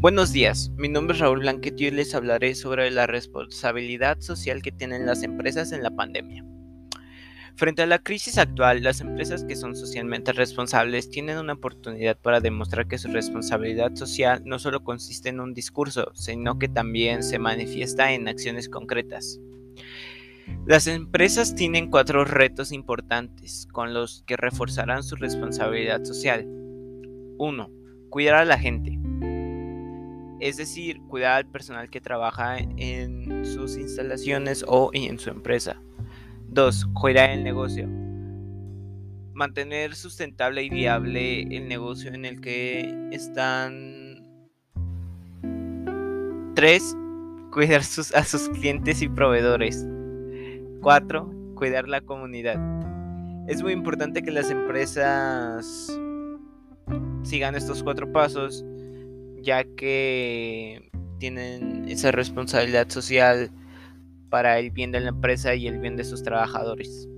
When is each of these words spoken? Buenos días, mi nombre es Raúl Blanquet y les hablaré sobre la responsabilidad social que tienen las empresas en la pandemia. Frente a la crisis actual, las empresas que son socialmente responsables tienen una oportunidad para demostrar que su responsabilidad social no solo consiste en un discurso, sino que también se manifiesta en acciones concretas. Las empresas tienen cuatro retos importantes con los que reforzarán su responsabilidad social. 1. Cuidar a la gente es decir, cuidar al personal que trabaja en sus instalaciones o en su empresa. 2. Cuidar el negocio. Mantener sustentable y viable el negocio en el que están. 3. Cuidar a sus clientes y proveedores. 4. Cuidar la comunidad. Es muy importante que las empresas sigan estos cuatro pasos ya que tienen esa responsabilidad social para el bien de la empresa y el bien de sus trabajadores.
Buenos 0.00 0.32
días, 0.32 0.70
mi 0.78 0.88
nombre 0.88 1.14
es 1.14 1.20
Raúl 1.20 1.40
Blanquet 1.40 1.78
y 1.78 1.90
les 1.90 2.14
hablaré 2.14 2.54
sobre 2.54 2.90
la 2.90 3.06
responsabilidad 3.06 4.18
social 4.20 4.62
que 4.62 4.72
tienen 4.72 5.04
las 5.04 5.22
empresas 5.22 5.72
en 5.72 5.82
la 5.82 5.90
pandemia. 5.90 6.42
Frente 7.54 7.82
a 7.82 7.86
la 7.86 7.98
crisis 7.98 8.38
actual, 8.38 8.82
las 8.82 9.02
empresas 9.02 9.44
que 9.44 9.56
son 9.56 9.76
socialmente 9.76 10.32
responsables 10.32 11.10
tienen 11.10 11.36
una 11.36 11.52
oportunidad 11.52 12.16
para 12.18 12.40
demostrar 12.40 12.88
que 12.88 12.96
su 12.96 13.08
responsabilidad 13.08 13.94
social 13.94 14.40
no 14.46 14.58
solo 14.58 14.82
consiste 14.82 15.28
en 15.28 15.38
un 15.38 15.52
discurso, 15.52 16.12
sino 16.14 16.58
que 16.58 16.68
también 16.68 17.22
se 17.22 17.38
manifiesta 17.38 18.10
en 18.14 18.26
acciones 18.26 18.70
concretas. 18.70 19.38
Las 20.64 20.86
empresas 20.86 21.54
tienen 21.54 21.90
cuatro 21.90 22.24
retos 22.24 22.72
importantes 22.72 23.68
con 23.70 23.92
los 23.92 24.24
que 24.26 24.38
reforzarán 24.38 25.02
su 25.02 25.16
responsabilidad 25.16 26.04
social. 26.04 26.46
1. 27.36 27.70
Cuidar 28.08 28.36
a 28.36 28.44
la 28.46 28.58
gente 28.58 28.99
es 30.40 30.56
decir, 30.56 31.00
cuidar 31.08 31.36
al 31.36 31.46
personal 31.46 31.90
que 31.90 32.00
trabaja 32.00 32.58
en 32.58 33.44
sus 33.44 33.76
instalaciones 33.76 34.64
o 34.66 34.90
en 34.94 35.18
su 35.18 35.30
empresa. 35.30 35.80
2. 36.48 36.86
Cuidar 36.94 37.30
el 37.30 37.44
negocio. 37.44 37.86
Mantener 39.34 39.94
sustentable 39.94 40.64
y 40.64 40.70
viable 40.70 41.42
el 41.42 41.68
negocio 41.68 42.12
en 42.12 42.24
el 42.24 42.40
que 42.40 43.08
están. 43.12 44.26
3. 46.54 46.96
Cuidar 47.52 47.80
a 47.80 48.24
sus 48.24 48.48
clientes 48.48 49.02
y 49.02 49.08
proveedores. 49.08 49.86
4. 50.80 51.54
Cuidar 51.54 51.88
la 51.88 52.00
comunidad. 52.00 52.58
Es 53.46 53.62
muy 53.62 53.72
importante 53.72 54.22
que 54.22 54.30
las 54.30 54.50
empresas 54.50 55.98
sigan 57.22 57.54
estos 57.54 57.82
cuatro 57.82 58.10
pasos 58.12 58.64
ya 59.42 59.64
que 59.64 60.90
tienen 61.18 61.88
esa 61.88 62.10
responsabilidad 62.10 62.88
social 62.88 63.50
para 64.30 64.58
el 64.58 64.70
bien 64.70 64.92
de 64.92 65.00
la 65.00 65.08
empresa 65.10 65.54
y 65.54 65.66
el 65.66 65.78
bien 65.78 65.96
de 65.96 66.04
sus 66.04 66.22
trabajadores. 66.22 67.08